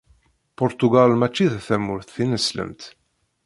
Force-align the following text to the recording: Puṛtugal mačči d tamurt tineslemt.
Puṛtugal 0.55 1.11
mačči 1.19 1.45
d 1.53 1.55
tamurt 1.67 2.07
tineslemt. 2.15 2.83